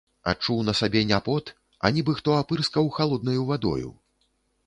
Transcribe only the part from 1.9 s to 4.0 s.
нібы хто апырскаў халоднаю вадою.